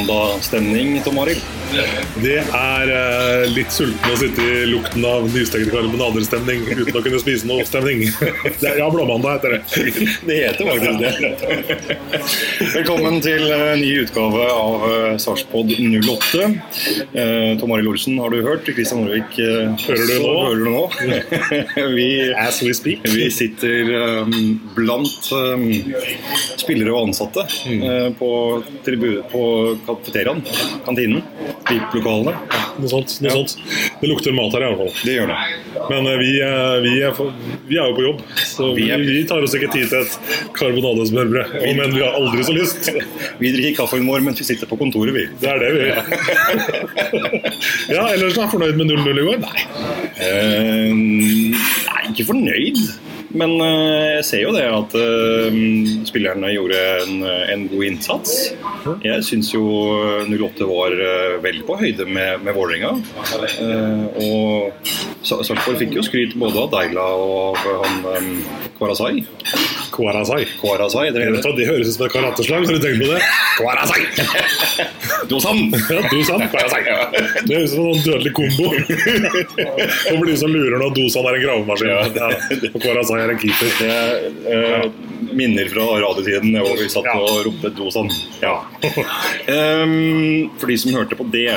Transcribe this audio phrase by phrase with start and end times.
[0.00, 1.42] det blåmandagstemning, Tom Arild?
[1.70, 7.20] Det er eh, litt sulten å sitte i lukten av nystekte karbonaderstemning uten å kunne
[7.22, 8.02] spise noe stemning.
[8.58, 9.60] Det er, ja, blåmandag heter det.
[10.26, 11.98] Det heter faktisk det.
[12.74, 16.48] Velkommen til eh, ny utgave av eh, Sarpspod 08.
[17.14, 18.66] Eh, Tom Arild Olsen har du hørt.
[18.74, 20.34] Kristian Norvik eh, Hører du nå?
[20.40, 20.84] Hører du nå?
[21.96, 23.06] vi, As we speak.
[23.14, 24.34] vi sitter eh,
[24.74, 25.66] blant eh,
[26.60, 28.32] spillere og ansatte eh, på,
[28.86, 29.46] tribu- på
[29.86, 30.42] kafeteriaen,
[30.86, 31.22] kantinen,
[31.68, 32.32] VIP-lokalene.
[32.80, 33.52] Noe sånt, noe sånt.
[34.00, 34.94] Det lukter mat her i hvert fall.
[35.04, 35.38] Det gjør det.
[35.90, 37.34] Men eh, vi, eh, vi, er, for-
[37.68, 40.00] vi er jo på jobb, så Vi vi, er- vi tar oss ikke tid til
[40.00, 40.16] et
[40.56, 41.54] karbonadesmørbrød.
[41.70, 42.90] Om enn vi har aldri så lyst.
[43.42, 45.26] Vi drikker kaffen vår mens vi sitter på kontoret, vi.
[45.42, 46.00] Det er det vi gjør.
[47.90, 49.38] Ja, ellers er du fornøyd med 0-0 i går?
[49.42, 49.62] Nei.
[50.20, 52.78] Uh, nei, ikke fornøyd.
[53.30, 55.58] Men eh, jeg ser jo det at eh,
[56.08, 57.20] spillerne gjorde en,
[57.54, 58.32] en god innsats.
[59.06, 59.62] Jeg syns jo
[60.26, 62.90] 08 var eh, vel på høyde med, med Vålerenga.
[64.18, 64.72] Og
[65.22, 68.30] Sa- Sarpsborg fikk jo skryt både av Deila og av han
[68.80, 69.24] Kwarasai.
[69.92, 70.46] Kwarasai.
[70.60, 73.20] Kwarasai, det det, Det høres ut som et karateslag, har du tenkt på det?
[73.58, 74.02] Kwarasai!
[75.28, 75.58] Dosan!
[75.90, 76.44] Ja, Dosan.
[76.48, 76.80] Kwarasai.
[77.44, 78.70] Det høres ut som en dødelig kombo.
[80.14, 81.92] Og blir som lurer når Dosan er en gravemaskin.
[82.16, 82.30] Ja.
[82.72, 83.76] Og Kwarasai er en keeper.
[83.80, 84.88] Det eh,
[85.36, 87.18] minner fra radiotiden hvor vi satt Ja.
[87.20, 88.08] og ropte Dosan.
[88.40, 88.54] Ja.
[88.80, 91.52] Um, for de som hørte på det.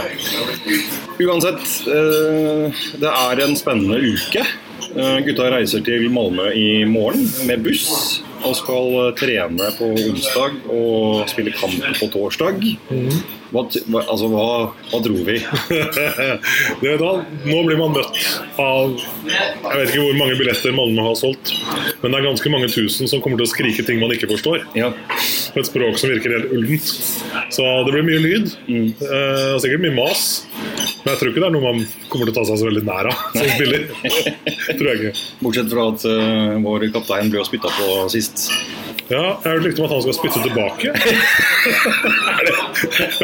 [1.23, 4.43] Uansett, uh, det er en spennende uke.
[4.91, 8.21] Eh, gutta reiser til Malmö i morgen med buss.
[8.43, 12.59] Og skal eh, trene på onsdag og spille kamp på torsdag.
[13.53, 13.61] Hva,
[14.01, 14.45] altså, hva,
[14.89, 15.35] hva dro vi?
[16.81, 17.11] Det hva,
[17.45, 18.17] Nå blir man møtt
[18.57, 21.53] av Jeg vet ikke hvor mange billetter Malmö har solgt,
[22.01, 24.65] men det er ganske mange tusen som kommer til å skrike ting man ikke forstår.
[24.77, 24.89] Ja.
[25.53, 26.89] Et språk som virker helt ullent.
[27.53, 28.55] Så det blir mye lyd.
[28.67, 30.25] Eh, og sikkert mye mas.
[31.03, 31.81] Men jeg tror ikke det er noe man
[32.11, 33.87] kommer til å ta seg så veldig nær av som spiller.
[34.79, 35.25] tror jeg ikke.
[35.43, 38.47] Bortsett fra at uh, vår kaptein ble spytta på sist.
[39.13, 40.87] Ja, jeg har hørt rykte om at han skal spytte tilbake.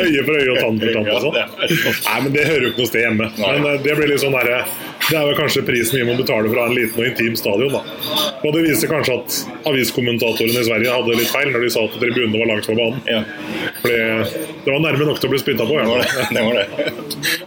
[0.04, 1.36] øye for øye og tann for tann sånn?
[1.40, 3.26] Nei, men det hører jo ikke noe sted hjemme.
[3.40, 4.48] Men eh, det blir litt sånn der,
[5.10, 7.34] Det er vel kanskje prisen vi må betale for å ha en liten og intim
[7.40, 7.82] stadion, da.
[8.46, 9.30] Og det viser kanskje at
[9.72, 13.00] aviskommentatorene i Sverige hadde litt feil når de sa at tribunene var langt fra banen.
[13.10, 13.22] Ja.
[13.82, 13.98] Fordi
[14.68, 15.74] det var nærme nok til å bli spytta på.
[15.80, 16.04] Det var Ja.
[16.06, 16.12] det.
[16.36, 16.68] det var det.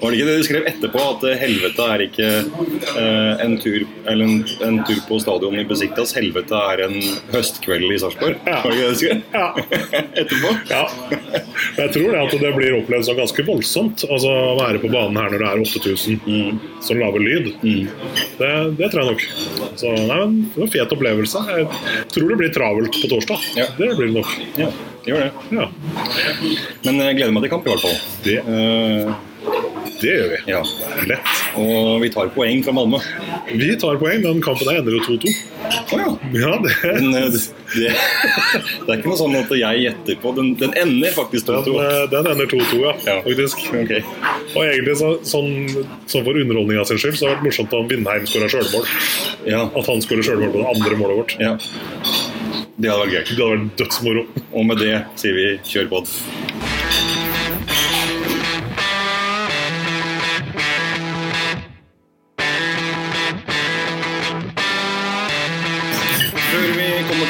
[0.03, 3.81] Var det ikke det du skrev etterpå, at eh, helvete er ikke eh, en, tur,
[4.11, 4.37] eller en,
[4.67, 6.97] en tur på stadion i Besiktas, helvete er en
[7.33, 8.32] høstkveld i Sarpsborg?
[8.47, 8.59] Ja.
[8.65, 9.23] Var det ikke det du?
[9.33, 9.47] Ja.
[10.23, 10.53] etterpå?
[10.71, 10.83] Ja.
[11.79, 14.05] Jeg tror det at det blir opplevd som ganske voldsomt.
[14.09, 17.51] Altså Å være på banen her når det er 8000 som lager lyd.
[17.63, 19.27] Det, det tror jeg nok.
[19.81, 21.45] Så nei, men Det var en fet opplevelse.
[21.53, 21.69] Jeg
[22.15, 23.51] tror det blir travelt på torsdag.
[23.59, 23.69] Ja.
[23.79, 24.33] Det blir det nok.
[24.61, 24.71] Ja,
[25.05, 25.33] det gjør det.
[25.59, 25.69] Ja,
[26.87, 28.01] Men jeg gleder meg til kamp, i hvert fall.
[28.27, 29.13] Det, Eh,
[30.03, 30.39] det gjør vi.
[30.51, 30.61] ja.
[31.09, 31.31] Lett.
[31.59, 32.99] Og vi tar poeng fra Malmö.
[33.53, 34.23] Vi tar poeng.
[34.25, 35.33] Den kampen her ender jo 2-2.
[35.93, 36.11] Å ja.
[36.37, 37.43] Ja, det, Men eh, det,
[37.77, 37.93] det,
[38.89, 40.33] er ikke noe sånn at jeg gjetter på.
[40.37, 41.75] Den, den ender faktisk 2-2.
[41.79, 43.17] Den, den ender 2-2, ja, Ja.
[43.27, 43.65] faktisk.
[43.73, 44.03] Okay.
[44.55, 45.53] Og egentlig så, sånn,
[46.11, 48.89] sånn for underholdninga sin skyld så har det vært morsomt om Vindheim skåra sjølmål.
[49.49, 49.65] Ja.
[49.71, 51.37] At han skårer sjølmål på det andre målet vårt.
[51.43, 51.57] ja.
[52.83, 53.25] Det hadde vært gøy.
[53.29, 54.23] Det hadde vært dødsmoro.
[54.57, 55.99] Og med det sier vi kjør på.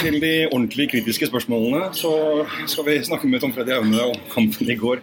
[0.02, 2.10] Til de ordentlig kritiske spørsmålene, så
[2.66, 4.96] skal vi snakke med Tom Freddy Aune om kampen i går.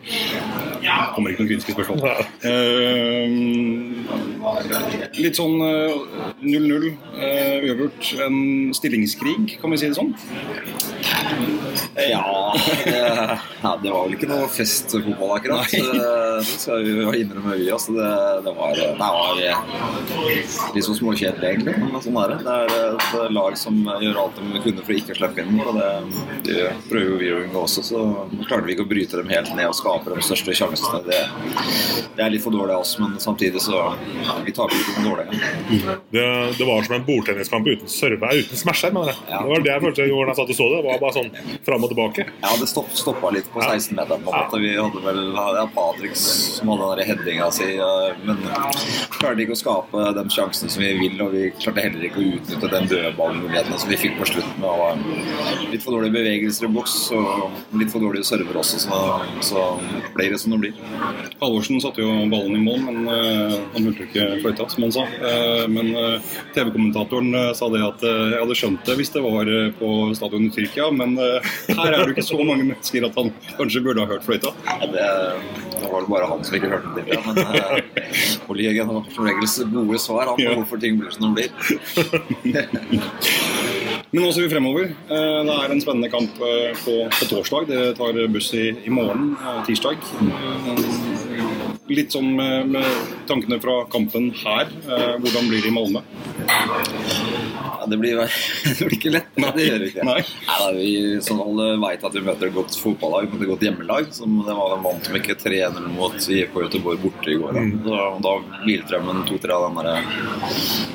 [0.81, 1.99] Det Kommer ikke noen kritiske spørsmål.
[2.43, 3.27] Uh,
[5.19, 5.93] litt sånn eh,
[6.43, 8.13] 0-0, uh, uavgjort.
[8.25, 8.37] En
[8.75, 10.13] stillingskrig, kan vi si det sånn?
[11.99, 12.97] Ja, det,
[13.61, 15.71] ja, det var vel ikke noe festfotball akkurat.
[15.71, 15.81] Det,
[16.39, 17.69] det skal vi jo innrømme vi.
[17.73, 18.09] Altså det,
[18.45, 19.39] det var, det var
[20.75, 21.75] litt så småkjedelig, egentlig.
[21.81, 22.39] Men sånn er det.
[22.45, 25.59] Det er et lag som gjør alt de kunne for å ikke slippe inn.
[25.63, 25.79] Og
[26.47, 26.59] det,
[26.89, 28.03] prøver jo vi å unngå også, så
[28.47, 31.01] klarte vi ikke å bryte dem helt ned og skape de største sjansene.
[31.09, 31.21] Det,
[32.17, 33.89] det er litt for dårlig av oss, men samtidig så
[34.45, 35.97] Vi taper ikke med dårlige.
[36.13, 36.25] Det,
[36.57, 38.93] det var som en bordtenniskamp uten serve, uten smasher.
[38.95, 39.25] mener jeg.
[39.29, 40.79] Det var det jeg følte når jeg satt og så det.
[40.79, 41.31] Det var bare sånn
[41.69, 42.25] fram og tilbake.
[42.41, 44.23] Ja, det stopp, stoppa litt på 16-meteren.
[44.25, 44.59] på en måte.
[44.63, 47.89] Vi hadde vel ja, Patrick som hadde den headinga si, ja,
[48.25, 48.41] men
[49.19, 51.17] klarte ikke å skape de sjansene som vi vil.
[51.25, 54.65] Og vi klarte heller ikke å utnytte den dødballmulighetene som vi fikk på slutten.
[54.65, 59.01] Og litt for dårlige bevegelser i boks og litt for dårlige server også, så,
[59.45, 59.65] så
[60.15, 60.83] ble det som det blir.
[61.39, 65.05] Halvorsen satte jo ballen i mål, men uh, han hørte ikke fløyta, som han sa.
[65.21, 69.49] Uh, men uh, TV-kommentatoren eh, sa det at jeg hadde skjønt det hvis det var
[69.79, 73.27] på stadionet i Tyrkia, men eh, her er det ikke så mange mennesker at han
[73.57, 74.49] kanskje burde ha hørt fløyta.
[74.67, 75.05] Ja, det,
[75.75, 77.19] det var det bare han som ikke hørte den til.
[77.27, 77.47] Men uh,
[78.51, 81.49] Ole Jørgen har som regel gode svar han, på hvorfor ting blir som de blir.
[84.11, 84.87] Men nå ser vi fremover.
[84.89, 87.67] Eh, Det er en spennende kamp eh, på, på torsdag.
[87.69, 90.01] Dere tar buss i, i morgen, eh, tirsdag.
[91.93, 92.85] Litt sånn med, med
[93.29, 94.65] tankene fra kampen her.
[95.21, 96.01] Hvordan blir det i Malmö?
[97.91, 98.23] Det, blir,
[98.65, 99.29] det blir ikke lett.
[99.35, 100.07] Det gjør ikke.
[100.07, 100.19] Nei.
[100.47, 100.89] Nei, da, vi,
[101.25, 104.09] som alle vet at vi møter et godt fotballag, et godt hjemmelag.
[104.15, 107.59] Som det var en vant som ikke 3-0 mot IK Göteborg borte i går.
[107.59, 109.95] Da, da, da hviltrømmen to-tre av de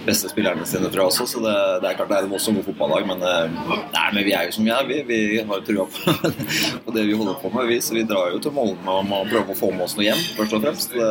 [0.05, 1.29] beste spillerne sine, tror jeg også.
[1.35, 1.55] Så det,
[1.85, 4.49] det er klart det er et voldsomt godt fotballag, men, eh, nei, men vi er
[4.49, 4.87] jo som vi er.
[4.88, 6.14] Vi, vi har trua på,
[6.85, 7.69] på det vi holder på med.
[7.70, 10.08] Vi, så vi drar jo til Molde og må prøve å få med oss noe
[10.08, 10.94] hjem, først og fremst.
[10.94, 11.11] Det,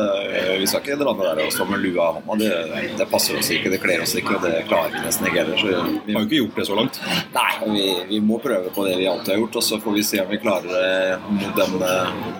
[0.60, 2.38] vi skal ikke dra ned der og stå med lua i hånda.
[2.40, 5.44] Det, det passer oss ikke, det kler oss ikke, og det klarer vi nesten ikke
[5.44, 5.64] heller.
[6.06, 7.00] Vi, har jo ikke gjort det så langt.
[7.34, 10.06] Nei, vi, vi må prøve på det vi alltid har gjort, og så får vi
[10.06, 11.76] se om vi klarer det mot dem,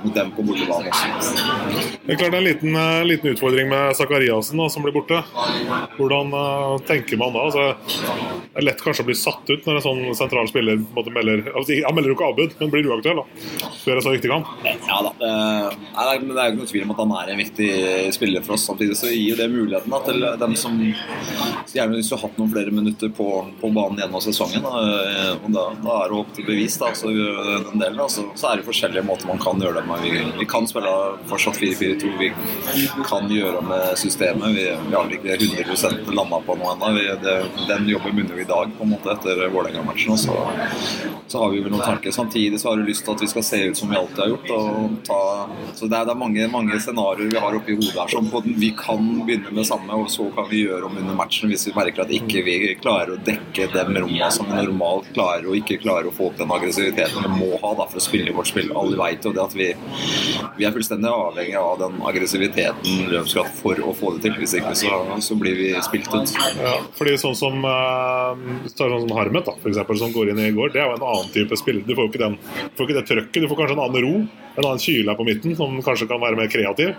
[0.04, 1.94] mot dem på bortebane også.
[2.04, 4.94] Det er klart det er en liten, eh, liten utfordring med Zakariassen da, som blir
[4.94, 5.22] borte.
[5.96, 7.46] Hvordan eh, tenker man da?
[7.48, 7.68] Altså,
[8.54, 10.82] det er lett kanskje å bli satt ut når en sånn sentral spiller
[11.14, 13.63] melder altså, Han melder jo ikke avbud, men blir uaktuell da.
[13.84, 14.48] Før en så viktig kamp.
[14.64, 15.10] Ja da.
[15.18, 15.30] Det,
[15.94, 17.70] nei, nei, det er jo ikke noe tvil om at han er en viktig
[18.16, 18.64] spiller for oss.
[18.70, 22.72] Samtidig så gir jo det muligheten da, til dem som gjerne har hatt noen flere
[22.74, 23.28] minutter på,
[23.60, 24.64] på banen gjennom sesongen.
[24.64, 26.78] Da, eh, og da, da er det opp til bevis.
[26.80, 29.84] Da, så, den delen, da, så, så er det forskjellige måter man kan gjøre det
[29.90, 30.06] med.
[30.06, 30.94] Vi, vi kan spille
[31.30, 32.14] fortsatt 4-4-2.
[32.22, 32.32] Vi
[33.10, 34.48] kan gjøre med systemet.
[34.56, 36.88] Vi, vi har ikke 100 landa på noe ennå.
[37.68, 40.16] Den jobben begynner vi i dag, på en måte, etter Vålerenga-matchen.
[40.24, 40.40] Så,
[41.28, 42.14] så har vi vel noen tanker.
[42.14, 44.32] Samtidig så har du lyst til at vi skal se ut som vi alltid har
[44.34, 45.04] gjort.
[45.08, 45.20] Ta,
[45.74, 48.56] så det er, det er mange, mange scenarioer vi har oppi hodet her som den,
[48.60, 51.74] vi kan begynne med samme, og så kan vi gjøre om under matchen hvis vi
[51.76, 55.80] merker at ikke vi klarer å dekke de rommene som vi normalt klarer, og ikke
[55.82, 58.70] klarer å få opp den aggressiviteten vi må ha da, for å spille vårt spill.
[58.78, 59.70] Alle vet jo det at vi,
[60.58, 64.36] vi er fullstendig avhengig av den aggressiviteten Løvskrat for å få det til.
[64.40, 66.34] Hvis ikke så, så blir vi spilt ut.
[66.60, 70.50] Ja, fordi sånn som, eh, sånn som Harmet, da, for eksempel, som går inn i
[70.54, 71.84] går, det er jo en annen type spiller.
[71.86, 72.38] Du får jo ikke, den,
[72.76, 73.40] får ikke det trøkket.
[73.44, 76.36] Du får kanskje en annen ro, en annen kyle på midten, som kanskje kan være
[76.38, 76.92] mer kreativ.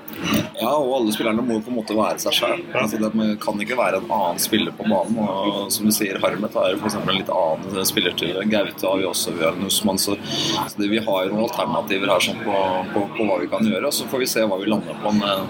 [0.59, 2.63] Ja, og alle spillerne må på en måte være seg sjøl.
[2.75, 5.19] Altså, det kan ikke være en annen spiller på banen.
[5.23, 6.97] Og som du sier, Harmet er f.eks.
[6.99, 10.01] en litt annen spiller til Gaute har vi også, vi har Nussmann.
[10.01, 12.59] Så, så det, vi har jo noen alternativer her sånn, på,
[12.91, 13.87] på, på hva vi kan gjøre.
[13.87, 15.15] Og så får vi se hva vi lander på.
[15.15, 15.47] Men,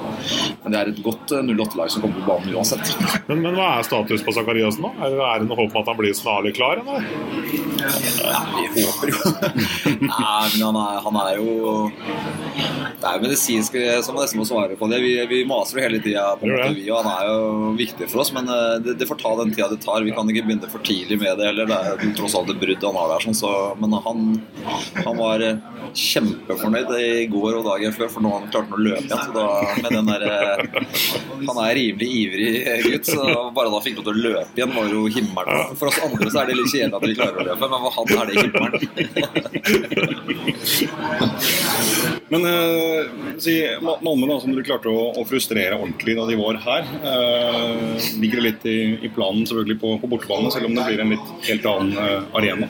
[0.62, 2.94] men det er et godt eh, 08-lag som kommer på banen uansett.
[3.30, 4.94] Men, men hva er status på Zakariassen nå?
[5.02, 6.86] Er det noe håp om at han blir snarlig klar?
[6.86, 7.10] Eller?
[8.26, 8.42] Ja,
[8.74, 9.20] vi håper jo
[10.10, 14.78] Nei, men han er, han er jo Det er jo medisinsk som nesten må svare
[14.80, 15.00] på det.
[15.04, 18.08] Vi, vi maser jo hele tida på en måte, vi, og han er jo viktig
[18.12, 18.32] for oss.
[18.36, 20.04] Men eh, det, det får ta den tida det tar.
[20.06, 21.70] Vi kan ikke begynne for tidlig med det heller.
[21.70, 23.26] Det er tross alt et brudd han har der.
[23.26, 23.52] Sånn, så,
[23.82, 24.26] men han,
[25.02, 25.62] han var eh,
[25.96, 29.24] kjempefornøyd i går og dagen før, for nå har han klart å løpe igjen.
[29.26, 29.46] Så da,
[29.84, 30.90] med den der, eh,
[31.46, 32.52] han er rimelig ivrig
[32.86, 35.76] gutt, så bare da fikk lov til å løpe igjen, var jo himmelen.
[35.80, 38.08] For oss andre så er det litt kjedelig at vi klarer løpe, men hva han
[38.16, 38.66] er det ikke
[42.34, 43.02] Men eh,
[43.38, 48.08] si, Malmö, da, som du klarte å, å frustrere ordentlig da de var her, eh,
[48.22, 51.28] ligger litt i, i planen selvfølgelig på, på bortebane, selv om det blir en litt
[51.50, 52.68] helt annen eh, arena.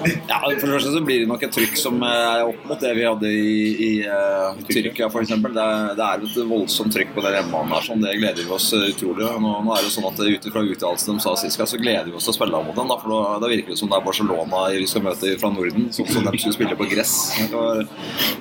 [0.00, 2.92] Ja, For det første så blir det nok et trykk som er opp mot det
[2.96, 5.34] vi hadde i, i uh, Tyrkia f.eks.
[5.34, 5.66] Det,
[5.98, 7.84] det er et voldsomt trykk på den hjemmebanen her.
[7.84, 9.26] Sånn, det gleder vi oss eh, utrolig.
[9.44, 12.08] Nå, nå er det jo sånn at Ut ifra uttalelsene de sa sist, så gleder
[12.08, 12.90] vi oss til å spille mot dem.
[12.92, 15.88] Da, for da, da virker det som det er Barcelona vi skal møte fra Norden,
[15.94, 17.14] sånn som de skulle spille på gress.
[17.40, 17.82] Det var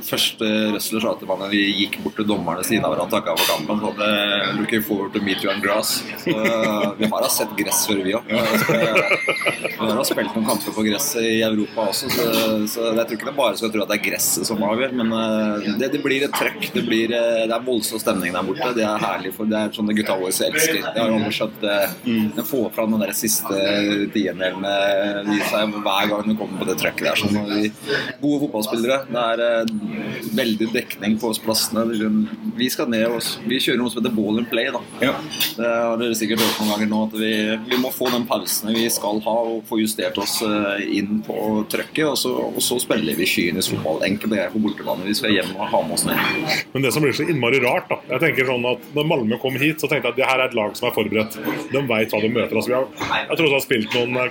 [0.10, 3.36] første Røsler sa til meg når vi gikk bort til dommerne siden av hverandre takka
[3.40, 3.82] for kampen.
[3.84, 4.12] Så det,
[4.60, 6.00] looking forward to meet you on grass.
[6.24, 6.36] Så,
[7.00, 8.30] vi har da sett gress før, vi òg.
[8.30, 12.26] Vi har da spilt noen kamper på gress i Europa også, så,
[12.70, 14.96] så jeg tror ikke det bare skal tro at det er gresset som avgjør.
[15.00, 16.70] Men eh, det, det blir et trøkk.
[16.76, 18.72] Det, blir, eh, det er voldsom stemning der borte.
[18.78, 19.34] Det er herlig.
[19.38, 20.82] for Det er sånn det gutta våre elsker.
[20.84, 21.64] Det har jo alle skjønt.
[21.64, 21.98] eh,
[22.40, 23.64] Den får fram den der siste
[24.14, 27.20] tiendelen eh, i seg hver gang du kommer på det trøkket der.
[27.20, 27.72] Sånn, vi,
[28.22, 29.00] gode fotballspillere.
[29.10, 29.74] Det er eh,
[30.40, 31.86] veldig dekning på oss plassene.
[32.60, 34.70] Vi skal ned og vi kjører noe som heter ball and play.
[34.74, 35.14] da Ja.
[35.58, 37.34] det har dere sikkert hørt noen ganger nå, at vi,
[37.70, 41.38] vi må få den pausene vi skal ha og få justert oss eh, inn på
[41.72, 44.04] trøkket, og så, og så spiller vi kynisk fotball.
[44.10, 45.08] Enkelt og greit på bortebane.
[45.08, 46.20] Vi skal hjem og ha med oss ned.
[46.74, 49.56] Men det som blir så innmari rart, da Jeg tenker sånn at når Malmö kom
[49.60, 51.38] hit, så tenkte jeg at det her er et lag som er forberedt.
[51.74, 52.56] De veit hva de møter.
[52.60, 52.88] Altså, vi har,
[53.30, 54.30] jeg tror vi har spilt noen eh,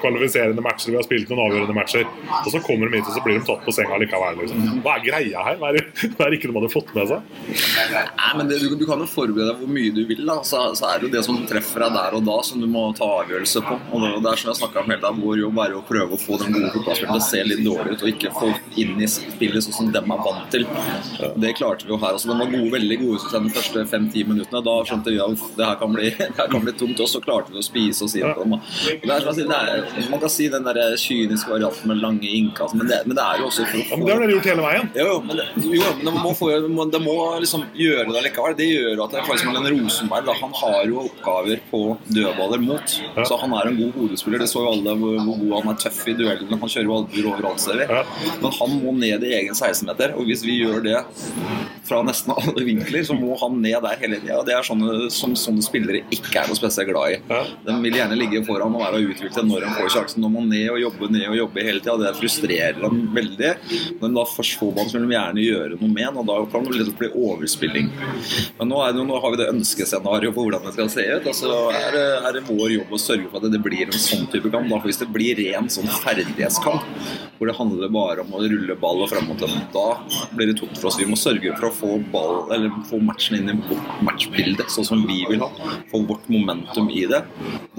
[0.49, 2.07] kvalifiserende matcher, vi har spilt noen avgjørende matcher.
[2.45, 4.39] Og så kommer de hit, og så blir de tatt på senga likevel.
[4.43, 4.81] Liksom.
[4.85, 5.59] Hva er greia her?
[5.61, 7.21] Hva er det, er ikke man har fått med seg.
[7.93, 10.25] Nei, men det, du, du, kan jo forberede deg hvor mye du vil.
[10.27, 12.69] da så, så, er det jo det som treffer deg der og da, som du
[12.71, 13.79] må ta avgjørelse på.
[13.93, 16.17] Og det, det er som jeg snakka om hele tiden, Vår jobb er å prøve
[16.17, 18.51] å få den gode fotballspilleren til å se litt dårlig ut, og ikke få
[18.81, 20.67] inn i spillet sånn som dem er vant til.
[21.43, 22.15] Det klarte vi jo her.
[22.17, 24.63] altså De var gode, veldig gode de første fem-ti minuttene.
[24.65, 27.03] Da skjønte vi at det her kan bli, det her kan bli tungt.
[27.03, 28.59] Og så klarte vi å spise si det på dem.
[29.03, 33.03] Det det er, man kan si den der kyniske varianten med lange innkast, men det,
[33.07, 34.91] men det er jo også for å få Det har dere gjort hele veien.
[34.99, 36.51] Jo, men det, jo, men det må, få,
[36.95, 38.57] det må liksom gjøre det likevel.
[38.59, 42.63] Det gjør at det er faktisk en Rosenberg da, han har jo oppgaver på dødballer
[42.65, 42.97] mot.
[43.17, 43.27] Ja.
[43.29, 44.43] Så han er en god hodespiller.
[44.45, 46.61] Det så jo alle hvor, hvor god han er tøff i duellene.
[46.63, 47.89] Han kjører jo albuer overalt, ser vi.
[47.89, 48.05] Ja.
[48.43, 50.15] Men han må ned i egen 16-meter.
[50.19, 51.03] Og hvis vi gjør det
[51.89, 54.41] fra nesten alle vinkler, så må han ned der hele tida.
[54.47, 57.43] Det er sånne som sånne spillere ikke er noe spesielt glad i.
[57.67, 60.28] De vil gjerne ligge foran og være utviklet når de får sjansen.
[60.29, 61.97] Nå man ned og jobbe ned og jobbe hele tida.
[62.03, 63.53] Det frustrerer dem veldig.
[64.03, 66.99] Men da får man vil de gjerne gjøre noe med, og da kan det lett
[66.99, 67.89] bli overspilling.
[68.59, 71.29] Men nå, det, nå har vi det ønskescenarioet for hvordan det skal se ut.
[71.33, 74.29] Altså er det, er det vår jobb å sørge for at det blir en sånn
[74.33, 74.69] type kamp.
[74.69, 76.85] Da, hvis det blir ren sånn ferdighetskamp,
[77.39, 80.59] hvor det handler bare om å rulle ball og fram mot tilbake, da blir det
[80.61, 80.99] tungt for oss.
[81.01, 84.89] Vi må sørge for å få, ball, eller få matchen inn i vårt matchbilde, sånn
[84.89, 85.51] som vi vil ha.
[85.93, 87.23] Få vårt momentum i det.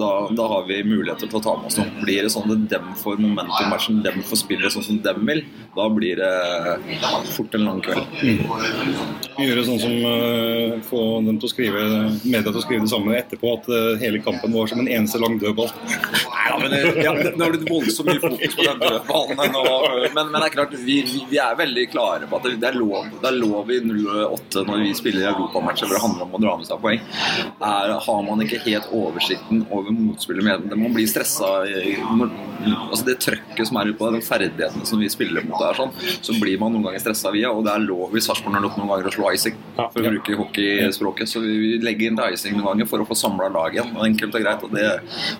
[0.00, 1.92] Da, da har vi muligheter til å ta med oss noe.
[2.00, 5.42] Blir det sånn at dem får momentum-matchen, dem får spille sånn som dem vil,
[5.76, 6.30] da blir det
[7.34, 8.06] fort en lang kveld.
[8.22, 8.40] Mm.
[9.40, 11.84] Gjøre sånn som uh, få dem til å skrive
[12.24, 15.20] media til å skrive det samme etterpå, at uh, hele kampen var som en eneste
[15.22, 15.70] lang dødball.
[16.50, 19.38] Ja, men det, ja, det, det har blitt voldsomt mye fokus på den dødballen.
[20.14, 20.98] Men, men, det er klart, vi,
[21.30, 24.84] vi, er veldig klare på at det er lov, det er lov i 08 når
[24.84, 27.02] vi spiller i europamatcher hvor det handler om å dra med seg poeng.
[27.70, 31.50] Er, har man ikke helt oversikten over motspillet med Man blir stressa
[32.60, 35.92] altså Det trøkket som er ute på den ferdighetene som vi spiller mot der, sånn,
[36.20, 37.48] så blir man noen ganger stressa via.
[37.56, 41.30] Og det er lov i Sarpsborg noen ganger å slå icing, for å bruke hockeyspråket.
[41.30, 43.96] Så vi legger inn til icing noen ganger for å få samla laget igjen.
[44.10, 44.66] Enkelt og greit.
[44.68, 44.86] Og det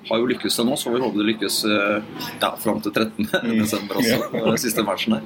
[0.08, 3.28] har jo lykkes til nå, så vi håper det lykkes eh, ja, fram til 13.
[3.40, 3.62] Mm.
[3.62, 4.28] desember også.
[4.32, 5.22] Den siste matchen her.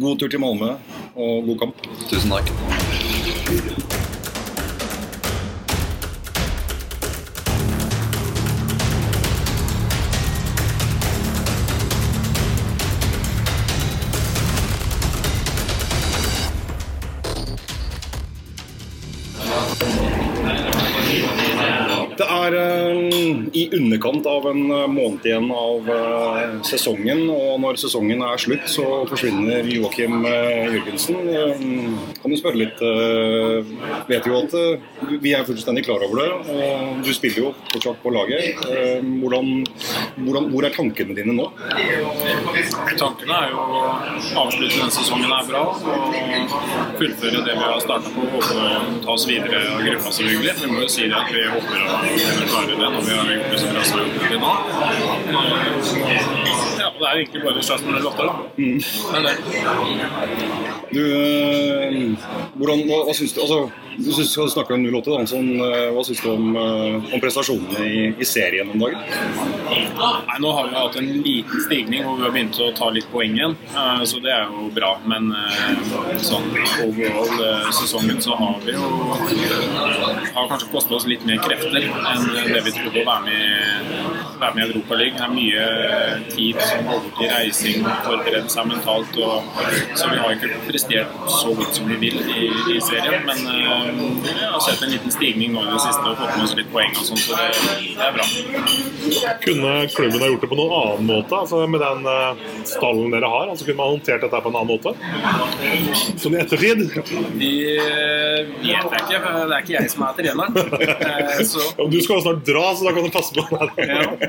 [0.00, 0.72] God tur til Malmö
[1.14, 1.84] og god kamp.
[2.10, 3.84] Tusen takk.
[23.72, 27.24] Underkant av en eh, måned igjen av uh, sesongen.
[27.32, 31.18] Og når sesongen er slutt, så forsvinner Joakim uh, Jørgensen.
[32.20, 32.82] Kan du spørre litt
[34.06, 34.52] Vet jo at
[35.22, 36.56] vi er fullstendig klar over det.
[37.04, 38.60] du spiller jo fortsatt på laget.
[39.02, 39.64] Hvordan,
[40.20, 41.46] hvordan, hvor er tankene dine nå?
[43.00, 43.82] Tankene er jo å
[44.44, 48.26] avslutte denne sesongen er bra og fullføre det vi har starta på.
[48.26, 48.42] Å
[49.04, 50.56] ta oss videre av gruppa, selvfølgelig.
[50.62, 53.52] Vi må jo si det at vi håper å klare det når vi har gjort
[53.52, 54.52] det så som vi har gjort det nå.
[56.78, 57.54] Ja, det er egentlig bare
[57.92, 58.34] med låter, da.
[58.56, 58.80] Mm.
[59.12, 60.75] Men det.
[60.92, 61.02] Du,
[62.56, 63.66] hvordan, hva, hva syns du altså
[63.96, 65.22] du skal snakke om 08, da.
[65.28, 69.00] Sånn, eh, hva syns du om, eh, om prestasjonene i, i, serien om dagen?
[69.70, 73.08] Nei, Nå har vi hatt en liten stigning hvor vi har begynt å ta litt
[73.12, 73.56] poeng igjen.
[73.72, 74.96] Eh, så det er jo bra.
[75.08, 75.32] Men
[76.20, 76.50] sånn
[76.84, 78.90] overall sesongen så har vi jo
[80.36, 84.54] har kanskje kosta oss litt mer krefter enn det vi trodde å være med, være
[84.54, 85.16] med i Europaligaen.
[85.16, 85.66] Det er mye
[86.30, 89.18] tid som går bort i reising, forberede seg mentalt.
[89.22, 89.62] Og,
[89.96, 93.26] så vi har ikke prestert så godt som vi vil i, i serien.
[93.26, 96.56] men jeg har sett en liten stigning nå i det siste og fått med oss
[96.58, 97.48] litt poeng og sånn, så det,
[97.96, 98.26] det, er bra.
[99.44, 101.40] Kunne klubben ha gjort det på noen annen måte?
[101.42, 103.50] Altså Med den uh, stallen dere har?
[103.52, 104.94] Altså Kunne man håndtert dette på en annen måte?
[106.20, 106.84] Sånn i ettertid?
[107.40, 107.52] De
[108.62, 109.20] vet jeg ikke.
[109.26, 110.56] Det er ikke jeg som er treneren.
[111.06, 111.60] Eh, så...
[111.90, 114.25] Du skal jo snart dra, så da kan du passe på det.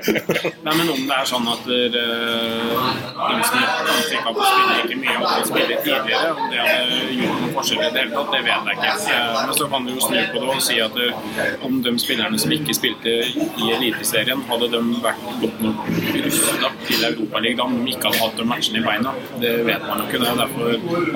[0.65, 4.77] Nei, men om det er sånn at uh, de som kanskje ikke har fått spille
[4.77, 8.31] like mye, og spille tidligere, om det hadde gjort noen forskjell i det hele tatt,
[8.33, 9.17] det vet jeg ikke.
[9.47, 12.41] Men så kan du jo snu på det og si at eh, om de spillerne
[12.41, 15.79] som ikke spilte i Eliteserien, hadde de vært godt nok
[16.17, 19.13] rusta til Europaligaen om de ikke hadde hatt de matchene i beina.
[19.41, 20.19] Det vet man jo ikke.
[20.23, 20.65] det, Derfor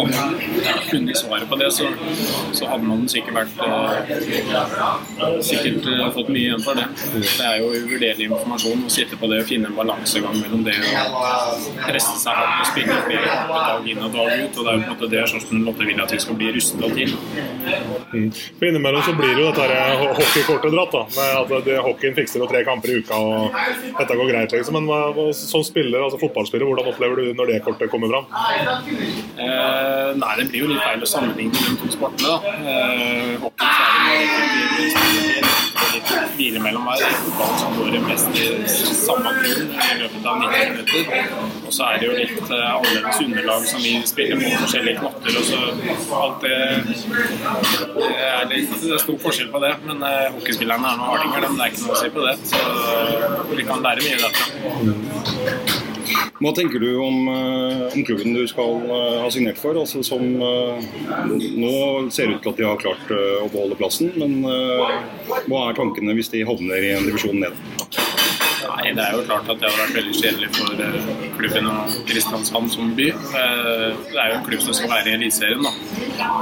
[0.02, 0.30] om man
[0.90, 1.86] kunne svaret på det, så,
[2.54, 6.88] så, hadde man sikkert vært eh, sikkert eh, fått mye igjen for det.
[7.12, 10.64] Det er jo uvurderlig informasjon prestasjon å sitte på det og finne en balansegang mellom
[10.66, 11.22] det å
[11.86, 14.58] presse seg hardt og spille flere dag inn og dag ut.
[14.58, 16.52] Og det er jo på en måte det Sarpsborg Lotte vil at vi skal bli
[16.56, 17.16] rusta til.
[18.12, 18.30] Mm.
[18.60, 19.66] For Innimellom så blir jo dette
[20.02, 20.92] hockeykortet dratt.
[20.92, 23.56] da, med at det, Hockeyen fikser jo tre kamper i uka og
[24.00, 24.52] dette går greit.
[24.52, 28.26] liksom, Men som spiller, altså fotballspiller, hvordan opplever du når det kortet kommer fram?
[29.42, 32.28] Eh, nei, det blir jo litt feil å sammenligne de to sportene.
[32.28, 32.38] da.
[32.62, 33.72] Eh, hockey
[35.96, 37.04] litt hvile mellom hver.
[37.26, 38.48] Fotball som går mest i
[38.98, 41.02] samme grunn i løpet av 90 minutter.
[41.66, 45.40] Og så er det jo litt eh, annerledes underlag som vi spiller på forskjellige knotter.
[45.42, 46.56] og så alt det,
[47.98, 49.74] det er litt det er stor forskjell på det.
[49.88, 52.36] Men uh, hockeyspillerne er noen hardinger, men det er ikke noe å si på det.
[52.52, 55.71] Så vi kan lære mye derfra.
[56.42, 59.78] Hva tenker du om, eh, om klubben du skal uh, ha signert for?
[59.78, 60.82] Altså som uh,
[61.30, 61.74] Nå
[62.14, 66.32] ser ut til at de har klart å beholde plassen, men hva er tankene hvis
[66.34, 68.51] de havner i en divisjon ned?
[68.62, 71.96] Nei, Det er jo klart at det har vært veldig kjedelig for eh, klubben og
[72.10, 73.08] Kristiansand som by.
[73.10, 75.66] Eh, det er jo en klubb som skal være i Eliteserien.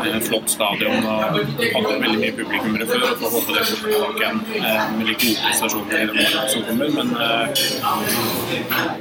[0.10, 3.06] En flott stadion og hadde veldig mye publikummere før.
[3.10, 6.94] og Får håpe det kommer tilbake igjen med litt gode prestasjoner i den som kommer.
[6.98, 7.46] Men eh,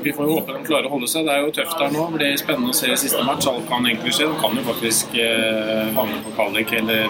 [0.04, 1.26] vi får jo håpe de klarer å holde seg.
[1.28, 2.06] Det er jo tøft der nå.
[2.12, 3.48] Det blir spennende å se i siste match.
[3.50, 4.28] Alt kan egentlig skje.
[4.30, 5.18] De kan jo faktisk
[5.98, 7.08] havne på kvalik, eller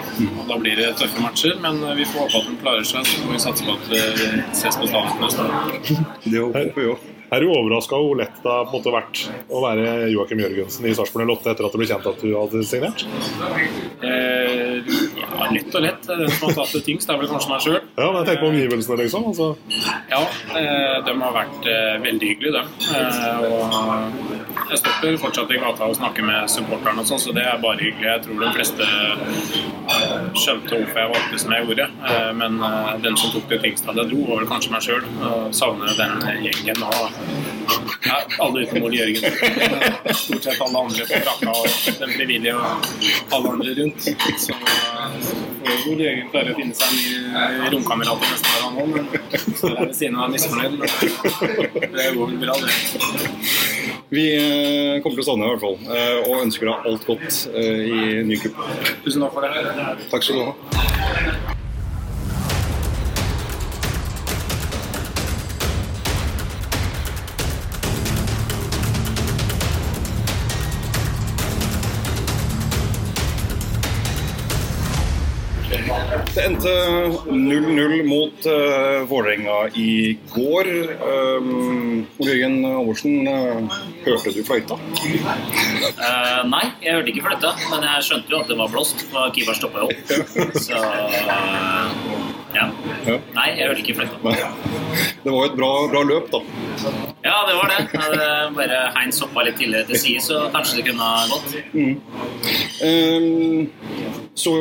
[0.49, 1.57] da blir det tøffe matcher.
[1.63, 3.05] Men vi får håpe at de klarer seg.
[3.09, 4.01] Så får vi satse på at vi
[4.55, 5.98] ses på stadion neste år.
[6.25, 7.07] Det håper vi òg.
[7.29, 9.19] Er du overraska over hvor lett det har vært
[9.53, 12.63] å være Joakim Jørgensen i Sarpsborg 08 etter at det ble kjent at du hadde
[12.65, 13.03] signert?
[14.01, 14.79] Eh,
[15.19, 16.09] ja, lett og lett.
[16.09, 17.77] Den som har tatt det tyngst, er vel kanskje meg sjøl.
[17.77, 19.29] Ja, men jeg tenker på omgivelsene, liksom.
[19.29, 19.51] Altså.
[20.09, 20.23] Ja,
[20.57, 22.89] eh, de har vært eh, veldig hyggelige, de.
[22.97, 24.38] Eh, og
[24.69, 27.81] jeg stopper fortsatt i gata og snakker med supporterne og sånn, så det er bare
[27.81, 28.07] hyggelig.
[28.09, 28.89] Jeg tror de fleste
[30.37, 31.87] skjønte hvorfor jeg valgte som jeg gjorde.
[32.09, 34.85] Eh, men eh, den som tok det tyngste av det dro, var vel kanskje meg
[34.85, 35.07] sjøl.
[35.55, 36.99] Savner den gjengen og
[38.05, 39.23] ja, alle utenom Ole Jørgen.
[40.13, 42.89] Stort sett alle andre på brakka og den frivillige og
[43.35, 44.09] alle andre rundt.
[44.39, 44.57] Så
[45.89, 48.89] Ole Jørgen klarer å finne seg en ny romkamerat neste år, han òg.
[48.95, 50.77] Men står er ved siden av misfornøyd.
[50.79, 52.71] Men det går vel bra, det.
[54.09, 57.05] Vi eh, kommer til å savne deg i hvert fall, eh, og ønsker deg alt
[57.05, 58.63] godt eh, i ny kupp.
[59.05, 59.89] Tusen takk for det.
[60.09, 60.78] Takk skal du ha.
[76.49, 76.71] Endte
[77.29, 80.69] 0-0 mot uh, Vålerenga i går.
[81.01, 84.77] Um, Jørgen Halvorsen, uh, hørte du fløyta?
[84.79, 89.05] Uh, nei, jeg hørte ikke fløyta, men jeg skjønte jo at det var blåst.
[89.11, 89.99] For keeper stoppa jo opp.
[90.57, 90.81] Så
[92.55, 92.65] ja.
[93.35, 94.49] Nei, jeg hørte ikke fløyta.
[95.21, 96.41] Det var et bra, bra, løp, da.
[97.21, 97.79] Ja, det var det.
[97.93, 101.49] Hadde bare Heinz hoppa litt tidligere til side, så kanskje det kunne ha gått.
[101.77, 101.95] Mm.
[102.89, 103.69] Um,
[104.39, 104.55] så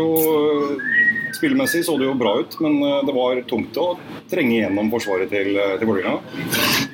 [1.37, 3.89] Spillemessig så det jo bra ut, men eh, det var tungt å
[4.31, 6.21] trenge gjennom forsvaret til, eh, til Vålerenga?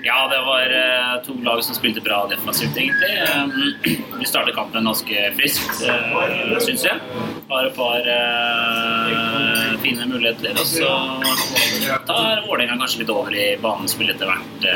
[0.05, 3.15] Ja, det var uh, to lag som spilte bra defensivt, egentlig.
[4.21, 5.81] Vi startet kampen ganske friskt,
[6.67, 7.01] syns jeg.
[7.49, 8.05] Har et par
[9.85, 10.53] fine muligheter.
[10.61, 10.91] Og så
[12.09, 14.69] tar Vålerenga kanskje litt over i banespillet etter hvert.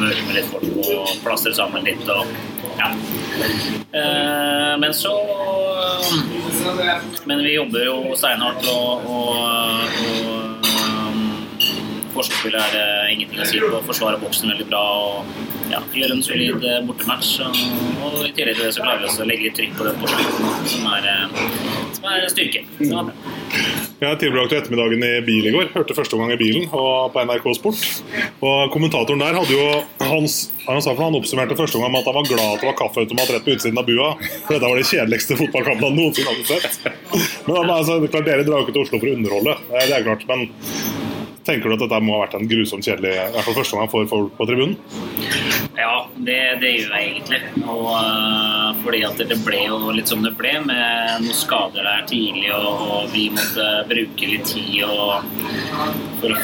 [0.00, 2.02] Med litt folk og plasser sammen litt.
[2.10, 2.34] Og,
[2.78, 2.88] ja.
[4.80, 5.12] men så
[7.24, 9.28] Men vi jobber jo steinhardt og, og,
[10.08, 10.64] og
[12.14, 13.78] Forsvarsspillet er det ingenting å si på.
[13.88, 17.32] Forsvarer boksen veldig bra og ja, gjør en solid bortematch.
[17.42, 17.62] Og,
[18.04, 19.98] og, i tillegg til det så klarer vi også å legge litt trykk på den
[19.98, 20.12] på
[20.70, 21.08] som er,
[21.96, 22.62] som er styrke.
[22.78, 23.33] Som er.
[24.04, 25.70] Jeg tilbrakte ettermiddagen i bil i går.
[25.74, 27.84] Hørte første omgang i bilen og på NRK Sport.
[28.44, 29.68] Og Kommentatoren der hadde jo
[30.04, 33.32] hans, han, han oppsummerte første omgang med at han var glad at det var kaffeautomat
[33.36, 34.10] rett på utsiden av bua.
[34.44, 36.80] For dette var det kjedeligste fotballkampen han noensinne hadde sett.
[37.48, 40.28] Men altså, klart, Dere drar jo ikke til Oslo for å underholde, det er klart.
[40.30, 40.48] Men
[41.44, 43.90] Tenker du at dette må ha vært en grusomt kjedelig i hvert fall første gang
[43.92, 44.78] for folk på tribunen?
[45.76, 47.40] Ja, det, det gjør jeg egentlig.
[47.66, 52.04] Og, uh, fordi at det ble jo litt som det ble, med noen skader der
[52.10, 55.24] tidlig, og, og vi måtte bruke litt tid og,
[56.20, 56.38] for å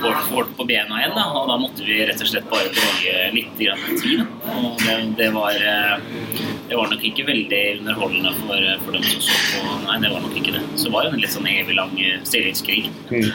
[0.00, 1.14] få folk på bena igjen.
[1.16, 1.26] Da.
[1.38, 4.22] Og da måtte vi rett og slett bare bruke litt grann tid.
[4.22, 4.56] Da.
[4.58, 9.24] Og det, det, var, uh, det var nok ikke veldig underholdende for, for dem som
[9.28, 9.78] så på.
[9.86, 10.64] Nei, det var nok ikke det.
[10.76, 11.94] Så det var jo en litt sånn evig lang
[12.28, 12.90] stillingskrig.
[13.12, 13.28] Mm.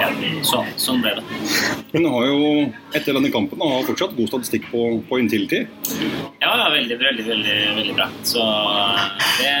[0.00, 0.10] Ja,
[0.46, 1.26] så, sånn ble det.
[1.92, 2.40] Men har jo
[2.96, 5.54] etter denne kampen har fortsatt god statistikk på, på tid?
[6.40, 8.08] Ja, ja, veldig, veldig, veldig, veldig bra.
[8.26, 8.44] Så
[9.40, 9.54] det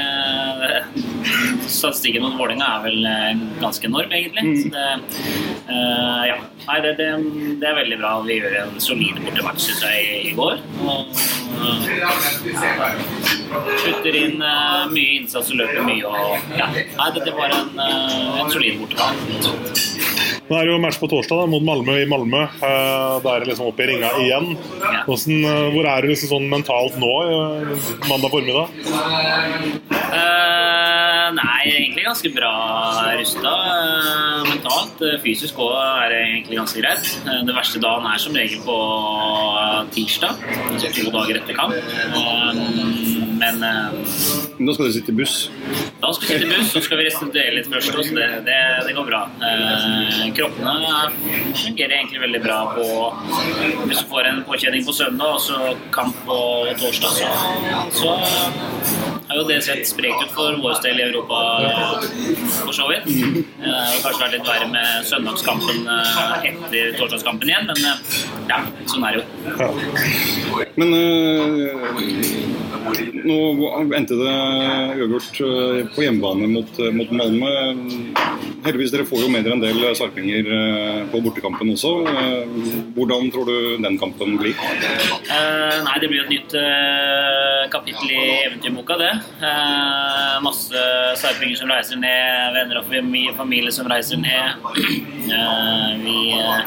[1.80, 4.44] Statistikken mot Vålerenga er vel eh, ganske enorm, egentlig.
[4.46, 4.56] Mm.
[4.62, 4.86] Så det,
[5.70, 6.36] uh, ja.
[6.66, 7.08] nei, det, det,
[7.62, 8.10] det er veldig bra.
[8.26, 10.60] Vi gjør en solid bortematch, synes jeg, i, i går.
[10.82, 11.00] Og
[11.60, 11.78] uh,
[14.10, 16.04] inn uh, mye innsats og løper mye.
[16.10, 16.68] Og, ja.
[16.74, 19.99] Nei, det, det var en, en solid bortekamp.
[20.50, 22.42] Nå er det jo match på torsdag da, mot Malmö i Malmö.
[22.58, 24.56] Eh, Da er det liksom opp i ringa igjen.
[25.06, 27.70] Hvordan, eh, hvor er du liksom sånn mentalt nå, eh,
[28.10, 28.66] mandag formiddag?
[30.10, 32.50] Uh, nei, egentlig ganske bra
[33.14, 33.52] rusta
[34.48, 34.98] mentalt.
[35.22, 37.06] Fysisk òg er det egentlig ganske greit.
[37.46, 38.76] Det verste dagen er som regel på
[39.94, 40.34] tirsdag,
[40.72, 41.74] altså to dager etter kamp.
[41.78, 42.50] Eh,
[44.60, 45.34] men Da skal dere sitte i buss.
[46.02, 47.90] da skal vi sitte i buss, så skal vi restituere litt først.
[47.96, 49.22] Så det, det, det går bra.
[49.40, 51.14] Eh, kroppene er-
[51.64, 52.84] fungerer egentlig veldig bra på
[53.88, 55.56] Hvis du får en påkjenning på søndag og så
[55.96, 56.36] kamp på
[56.80, 57.28] torsdag, så,
[58.00, 58.12] så
[59.30, 61.40] har jo det sett sprekt ut for vår del i Europa,
[62.66, 63.08] for så vidt.
[63.08, 67.96] Eh, Det har kanskje vært litt verre med søndagskampen eh, etter torsdagskampen igjen, men eh,
[68.52, 69.70] ja, sånn er det jo.
[70.80, 72.49] Men øh,
[73.24, 73.38] nå
[73.96, 74.34] endte det
[75.00, 77.50] uavgjort øh, på hjemmebane mot, mot Malmö.
[78.64, 81.92] Heldigvis, dere får jo med dere en del sarpinger øh, på bortekampen også.
[82.10, 82.58] Eh,
[82.96, 84.56] Hvordan tror du den kampen blir?
[85.30, 89.12] Uh, nei, det blir et nytt uh, kapittel i eventyrboka, det.
[89.40, 90.84] Uh, masse
[91.20, 92.90] sarpinger som reiser ned, venner og
[93.38, 94.60] familie, som reiser ned.
[95.30, 96.60] Eh, vi eh,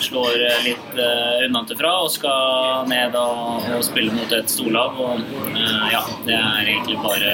[0.00, 5.00] slår litt uh, unnafra og skal ned og, og spille mot et storlag.
[5.00, 5.23] Og
[5.54, 7.32] eh, ja, det er egentlig bare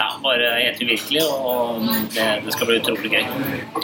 [0.00, 1.82] ja, bare helt uvirkelig, og
[2.14, 3.24] det, det skal bli utrolig gøy.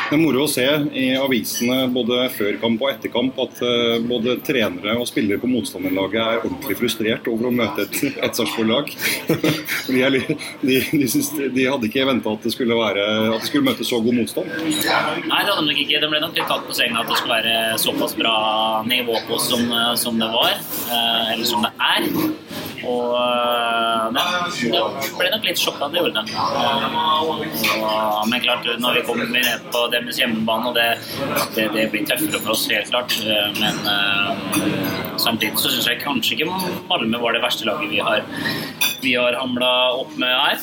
[0.07, 0.65] Det er moro å se
[0.97, 5.51] i avisene både før kamp og etter kamp at uh, både trenere og spillere på
[5.51, 8.93] motstanderlaget er ordentlig frustrert over å møte et, et Sarpsborg-lag.
[9.93, 10.01] de,
[10.63, 11.11] de, de,
[11.57, 13.07] de hadde ikke venta at, det skulle være-
[13.37, 14.53] at de skulle møte så god motstand.
[14.57, 16.01] Nei, det hadde de ikke.
[16.07, 18.37] De ble nok litt tatt på senga at det skulle være såpass bra
[18.89, 19.69] nivå på oss som,
[20.01, 20.57] som det var.
[20.57, 22.11] eh, Eller som det er.
[22.87, 24.25] Og eh, det,
[24.73, 24.83] det
[25.19, 26.37] ble nok litt sjokka, det gjorde det.
[26.37, 30.89] Eh, men klart, når vi kommer ned på deres hjemmebane, og det,
[31.57, 33.19] det, det blir tøffere for oss, helt klart.
[33.27, 36.51] Eh, Men eh, samtidig så syns jeg kanskje ikke
[36.91, 38.25] Malmö var det verste laget vi har
[39.07, 40.59] vi har hamla opp med her.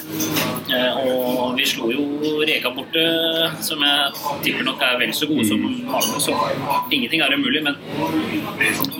[0.73, 2.03] Eh, Og vi slo jo
[2.47, 3.03] Reka borte,
[3.63, 6.19] som jeg tipper nok er vel så gode som Malmö.
[6.23, 6.35] Så
[6.91, 7.77] ingenting er umulig, men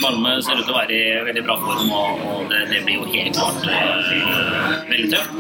[0.04, 3.08] Malmö ser ut til å være i veldig bra form, og, det, det blir jo
[3.10, 4.14] helt klart eh,
[4.92, 5.36] veldig tøft.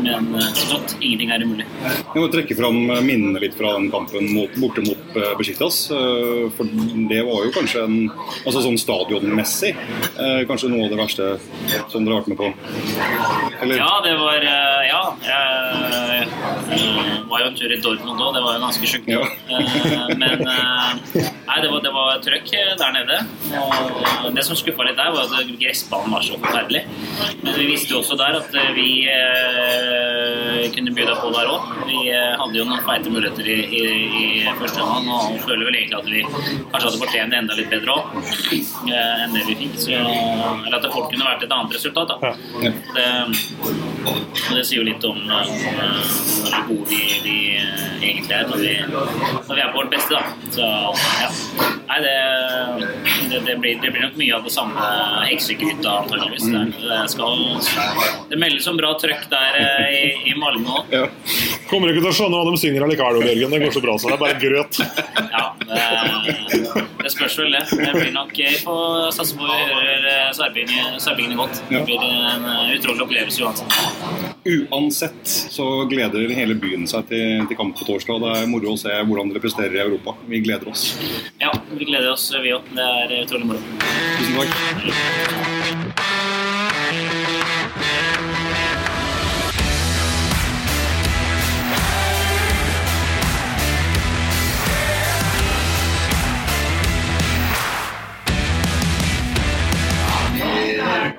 [0.00, 1.68] Men eh, som sagt, ingenting er umulig.
[1.84, 5.40] Jeg må trekke fram minnene litt fra den kampen mot, borte mot Besjiktas.
[5.40, 5.76] Besiktas.
[6.56, 6.68] For
[7.10, 7.96] det var jo kanskje en
[8.46, 11.28] altså sånn stadionmessig eh, kanskje noe av det verste
[11.92, 12.52] som dere har vært med på.
[13.60, 13.76] Eller?
[13.76, 15.04] Ja, det var eh, Ja.
[16.70, 19.08] Eh, var jo en tur i Dortmund òg, det var jo ganske sjukt.
[19.10, 19.22] Ja.
[19.50, 20.90] Eh, Men eh,
[21.46, 23.18] nei, det var, det var trøkk der nede.
[24.24, 26.82] Og det som skuffa litt der, var at gressbanen var så forferdelig.
[27.42, 31.50] Men vi visste jo også der at eh, vi eh, kunne by deg på der
[31.50, 31.70] òg.
[31.88, 33.82] Vi eh, hadde jo noen feite muligheter i, i,
[34.22, 36.24] i første omgang og føler vel egentlig at vi
[36.70, 38.04] kanskje hadde fortjent enda litt bedre òg
[38.90, 39.78] enn det vi fikk.
[39.80, 42.14] Så, eller at det fort kunne vært et annet resultat.
[42.14, 42.34] da.
[42.94, 43.08] Det,
[44.06, 45.50] og det sier jo litt om eh,
[46.40, 50.16] hvor gode vi, vi eh, egentlig er når vi, når vi er på vårt beste.
[50.16, 50.22] Da.
[50.54, 50.68] Så
[51.20, 51.30] ja.
[51.90, 52.16] Nei, det,
[53.30, 54.90] det, det, blir, det blir nok mye av det samme
[55.26, 56.46] heksegryta, antakeligvis.
[56.46, 57.42] Det, skal,
[58.30, 60.84] det meldes om bra trøkk der eh, i, i Malmö.
[60.94, 61.06] Ja.
[61.70, 63.56] Kommer ikke til å skjønne hva de synger allikevel, Jørgen.
[63.56, 64.80] Det går så bra, så det er bare grøt.
[65.30, 65.82] Ja, det,
[67.10, 67.62] det spørs vel det.
[67.70, 71.62] Det blir nok gøy får satse på å gjøre eh, sarpingene sarpingene godt.
[71.70, 73.78] Det blir en eh, utrolig opplevelse uansett.
[74.50, 78.22] Uansett så gleder hele byen seg til, til kamp på torsdag.
[78.22, 80.16] Det er moro å se hvordan dere presterer i Europa.
[80.30, 80.92] Vi gleder oss.
[81.42, 82.70] Ja, vi gleder oss, vi òg.
[82.76, 83.60] Det er utrolig moro.
[84.20, 86.19] Tusen takk.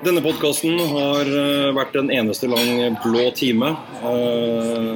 [0.02, 3.68] Denne podkasten har eh, vært en eneste lang blå time.
[4.02, 4.88] Eh,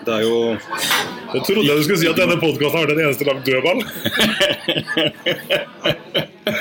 [0.00, 0.36] Det er jo
[1.34, 3.84] Jeg trodde du skulle si at denne podkasten har vært den eneste lang dødball.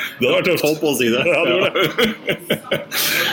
[0.19, 0.63] Det hadde vært tøft.
[0.67, 1.21] Holdt på å si det.
[1.23, 1.83] Ja, det gjorde det.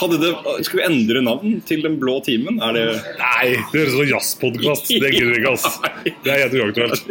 [0.00, 0.30] Hadde det,
[0.66, 2.58] skal vi endre navn til Den blå timen?
[2.64, 2.84] Er det
[3.20, 4.90] Nei, det høres ut som jazzpodkast.
[4.90, 5.66] Det gidder vi ikke, ass.
[6.24, 7.02] Det er helt uaktuelt.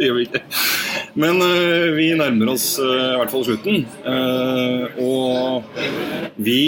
[1.20, 3.84] Men uh, vi nærmer oss uh, i hvert fall slutten.
[4.04, 5.64] Uh, og
[6.40, 6.60] vi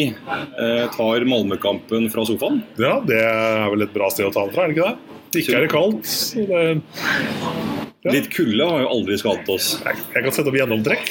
[0.92, 2.60] tar Malmö-kampen fra sofaen.
[2.80, 4.96] Ja, det er vel et bra sted å ta den fra, er det ikke det?
[5.42, 6.06] Ikke er det kaldt.
[6.36, 7.90] Det.
[8.10, 9.76] Litt kulde har jo aldri skadet oss.
[9.84, 11.06] jeg, jeg kan sette opp gjennomtrekk.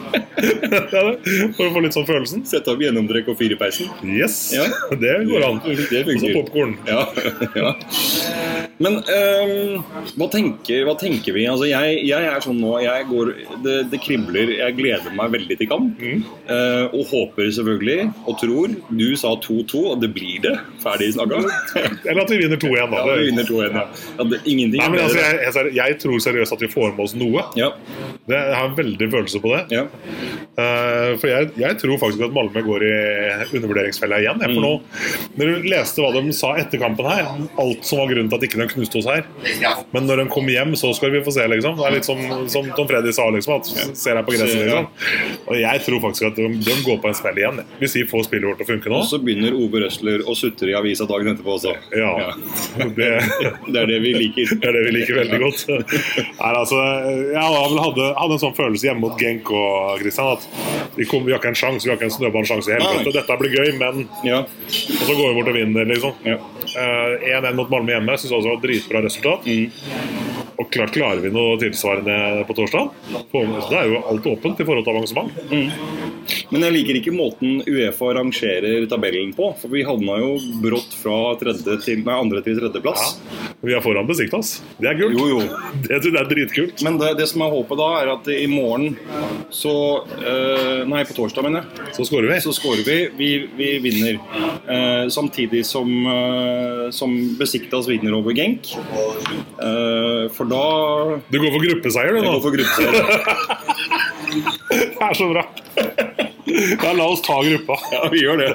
[1.56, 2.44] for å få litt sånn følelsen.
[2.48, 3.90] Sette opp gjennomtrekk og fyr i peisen.
[4.06, 4.66] Yes, Ja.
[5.00, 5.60] det går an.
[5.64, 6.14] Det funker.
[6.14, 6.76] Og så popkorn.
[6.88, 7.04] Ja,
[7.60, 7.74] ja.
[8.82, 9.84] Men um,
[10.18, 11.44] hva, tenker, hva tenker vi?
[11.46, 13.30] Altså, jeg, jeg er sånn nå jeg går,
[13.62, 14.50] det, det kribler.
[14.58, 16.00] Jeg gleder meg veldig til kamp.
[16.02, 16.24] Mm.
[16.48, 20.56] Uh, og håper selvfølgelig, og tror Du sa 2-2, og det blir det.
[20.82, 21.38] Ferdig snakka.
[22.08, 23.04] Eller at vi vinner 2-1, da.
[23.04, 23.78] Ja, vi vinner 2-1.
[23.78, 23.86] Ja.
[24.18, 27.04] Ja, det, ingenting Nei, men altså, jeg, jeg, jeg tror seriøst at vi får med
[27.06, 27.46] oss noe.
[27.58, 27.70] Ja,
[28.26, 29.62] Det, jeg har en veldig følelse på det.
[29.78, 29.86] ja.
[30.34, 32.94] Eh, for jeg, jeg tror faktisk at Malmö går i
[33.56, 34.42] undervurderingsfella igjen.
[34.44, 34.54] jeg.
[34.54, 34.72] For nå,
[35.40, 37.26] når du leste hva de sa etter kampen her,
[37.60, 39.24] alt som var grunnen til at ikke de knuste oss her
[39.94, 41.76] Men når de kommer hjem, så skal vi få se, liksom.
[41.78, 42.20] Det er litt som,
[42.52, 43.60] som Tom Freddy sa, liksom.
[43.60, 44.88] At ser deg på gresset, liksom.
[45.48, 47.62] Og jeg tror faktisk at de, de går på en smell igjen.
[47.80, 49.00] Hvis vi får spillet vårt til å funke nå.
[49.02, 51.74] Og så begynner Ove Røsler å sutre i avisa dagen etterpå også.
[51.98, 52.12] Ja,
[52.98, 53.10] det,
[53.68, 54.54] Det er det vi liker.
[54.60, 55.64] Det er det vi liker veldig godt.
[56.40, 56.80] Nei, altså,
[57.34, 61.32] jeg hadde, hadde en sånn følelse hjemme mot Genk og Christian at vi, kom, vi
[61.32, 63.12] har ikke en sjanse, vi har ikke en snøballsjanse i helvete.
[63.16, 64.38] Dette blir gøy, men Ja.
[64.44, 66.12] Og så går vi bort og vinner, liksom.
[66.24, 66.38] Ja.
[66.64, 69.48] Eh, 1-1 mot Malmö hjemme syns også var et dritbra resultat.
[70.54, 72.90] Og klart klarer vi noe tilsvarende på torsdag.
[73.32, 75.32] Det er jo alt åpent i forhold til avansement.
[76.54, 79.48] Men jeg liker ikke måten Uefa rangerer tabellen på.
[79.58, 83.16] For vi havna jo brått fra tredje til, nei, andre til tredjeplass.
[83.64, 84.60] Vi er foran Besiktas.
[84.78, 85.18] Det er kult.
[85.18, 85.40] Jo, jo.
[85.84, 86.84] Det jeg er dritkult.
[86.86, 88.94] Men det, det som er håpet da, er at i morgen
[89.50, 89.74] så
[90.20, 91.88] eh, Nei, på torsdag, mener jeg.
[91.96, 92.38] Så skårer vi.
[92.44, 92.98] Så scorer vi.
[93.18, 94.20] Vi, vi vinner.
[94.70, 98.76] Eh, samtidig som, eh, som Besiktas vinner over Genk.
[98.78, 100.64] Eh, for da
[101.30, 102.24] Du går for gruppeseier, du nå?
[102.28, 102.94] Jeg går for gruppeseier.
[104.70, 105.44] Det er så bra.
[106.44, 107.78] Ja, la oss ta gruppa.
[107.92, 108.50] Ja, vi gjør det.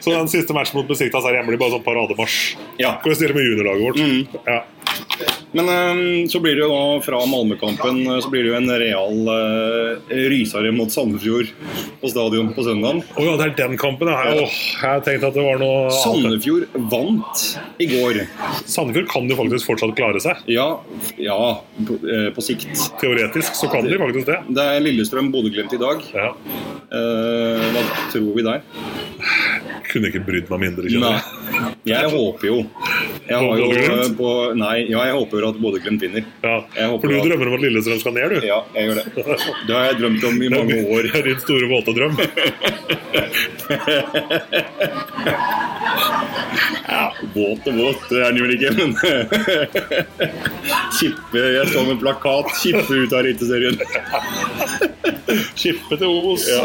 [0.00, 2.56] Så den siste matchen mot Besiktas her hjemme bare sånn parademarsj.
[2.80, 2.96] Ja.
[3.00, 4.00] Skal vi stille med juniorlaget vårt?
[4.00, 4.40] Mm.
[4.48, 4.62] Ja.
[5.56, 8.72] Men eh, så blir det jo da fra Malmö-kampen eh, så blir det jo en
[8.82, 11.52] real uh, rysere mot Sandefjord
[12.02, 13.00] på stadion på søndagen.
[13.16, 14.10] Å ja, det er den kampen.
[14.12, 14.34] Ja.
[14.36, 15.88] oh, jeg tenkte at det var noe.
[16.02, 17.46] Sandefjord vant
[17.80, 18.20] i går.
[18.68, 20.44] Sandefjord kan jo faktisk fortsatt klare seg.
[20.52, 20.68] Ja,
[21.20, 21.38] ja
[21.88, 22.68] på, eh, på sikt.
[23.00, 24.40] Teoretisk så kan de faktisk det.
[24.58, 26.04] Det er Lillestrøm-Bodø-Glimt i dag.
[26.12, 26.32] Ja.
[26.92, 28.60] Uh, hva tror vi der?
[29.88, 30.92] Kunne ikke brydd meg mindre.
[31.00, 31.16] Nei.
[31.88, 32.60] Jeg håper jo
[33.28, 33.66] jeg har jo
[34.18, 36.24] på, Nei, ja, jeg håper at Bodø-Glimt vinner.
[36.44, 36.56] Ja.
[37.00, 38.46] For du at- drømmer om at Lillestrøm skal ned, du?
[38.46, 39.04] Ja, jeg gjør det.
[39.66, 41.02] Det har jeg drømt om i mange år.
[41.10, 42.14] Det er din store, våte drøm.
[46.88, 48.90] Ja, våt og våt, det er den vel ikke, men
[50.96, 53.76] Kippe, jeg står med plakat, kippe ut av Eliteserien.
[55.58, 56.46] Kippe til Obos.
[56.48, 56.64] Ja.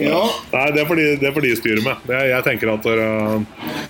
[0.00, 0.22] ja.
[0.54, 2.08] Nei, det får de, det får de styre med.
[2.14, 3.38] Jeg, jeg tenker at uh,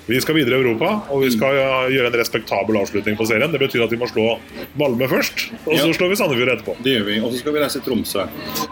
[0.07, 1.55] vi skal videre i Europa, og vi skal
[1.93, 3.51] gjøre en respektabel avslutning på serien.
[3.53, 4.39] Det betyr at vi må slå
[4.79, 5.93] Malmö først, og så Ja.
[5.99, 6.77] slår vi Sandefjord etterpå.
[6.83, 7.19] Det gjør vi.
[7.21, 8.27] Og så skal vi reise til Tromsø.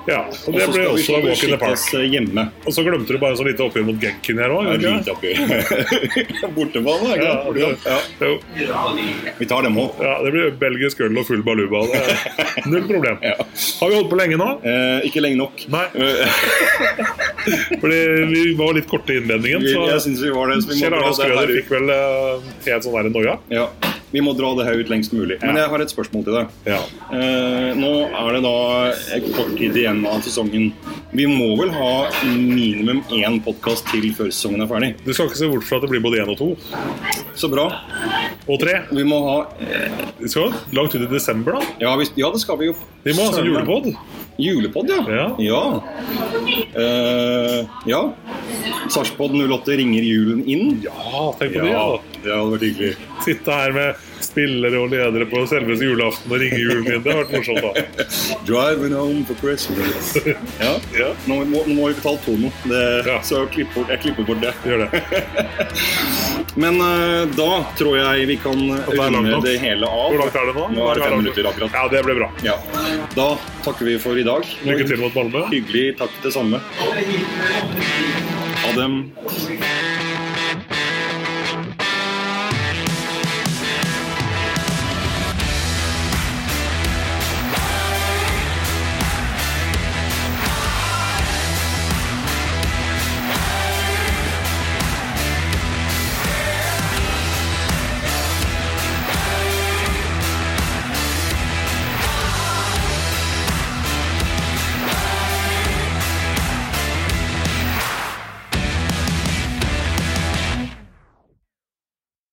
[0.09, 1.79] Ja, og Det vi også walk in the park.
[2.12, 2.48] hjemme.
[2.66, 4.66] Og så glemte du bare så lite oppgjør mot Genkin her òg.
[4.72, 5.22] Er Ja, ikke
[7.55, 7.79] det?
[7.87, 7.98] Ja.
[8.20, 8.38] Jo.
[9.38, 9.90] Vi tar dem òg.
[10.03, 11.83] Ja, det blir belgisk øl og full baluba.
[12.70, 13.18] Null problem.
[13.22, 13.35] Ja.
[13.81, 14.48] Har vi holdt på lenge nå?
[14.64, 15.64] Eh, ikke lenge nok.
[15.72, 15.85] Nei.
[15.94, 16.27] Eh,
[17.83, 17.98] Fordi
[18.31, 19.64] vi var litt korte i innledningen.
[19.66, 20.61] Så jeg syns vi var det.
[20.62, 23.38] Så vi må Det her fikk vel uh, helt sånn der noia.
[23.53, 23.67] Ja.
[24.12, 25.38] Vi må dra det her ut lengst mulig.
[25.41, 26.57] Men jeg har et spørsmål til deg.
[26.69, 26.81] Ja.
[27.17, 28.57] Eh, nå er det da
[29.33, 30.69] kort tid igjen av sesongen.
[31.17, 31.93] Vi må vel ha
[32.27, 34.91] minimum én podkast til før sesongen er ferdig.
[35.07, 36.51] Du skal ikke se bort fra at det blir både én og to.
[37.41, 37.71] Så bra.
[38.45, 38.83] Og tre.
[38.93, 39.38] Vi må ha
[40.21, 41.73] Vi skal langt ut i desember, da.
[41.81, 42.77] Ja, vi, ja det skal vi jo.
[43.07, 43.95] Vi må ha sånn julepod.
[44.37, 45.05] Julepod, ja.
[45.09, 45.27] Ja.
[45.38, 45.83] Ja.
[46.77, 48.03] Uh, ja.
[48.90, 50.81] Sarpsborg 08 ringer julen inn.
[50.85, 51.71] Ja, tenk på det.
[51.73, 52.12] Ja, da.
[52.23, 52.95] Det hadde vært hyggelig.
[53.27, 57.01] Sitte her med spillere og ledere på selveste julaften og ringe julen min.
[57.03, 58.07] Det har vært morsomt, da.
[58.49, 60.13] Driving home for Christmas.
[60.63, 60.77] Ja.
[60.95, 63.17] Ja, Nå, må, nå må vi betale Tono, det, Ja.
[63.27, 64.53] så klipp bort, jeg klipper bort det.
[64.69, 65.03] gjør det.
[66.63, 70.13] Men uh, da tror jeg vi kan runde det hele av.
[70.13, 70.67] Hvor langt er det nå?
[70.77, 71.77] Nå er det fem minutter akkurat.
[71.79, 72.31] Ja, det ble bra.
[72.47, 72.57] Ja.
[73.17, 73.29] Da
[73.67, 74.47] takker vi for i dag.
[74.69, 75.47] Lykke til mot Malmö.
[75.51, 75.87] Hyggelig.
[76.03, 76.61] Takk det samme.
[78.63, 78.91] Ha det.